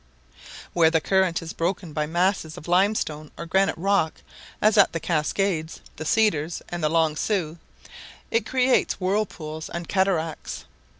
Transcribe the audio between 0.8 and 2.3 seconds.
the current is broken by